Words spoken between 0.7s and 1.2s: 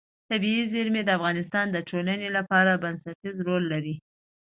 زیرمې د